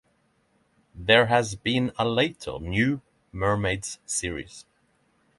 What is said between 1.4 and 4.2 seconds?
been a later New Mermaids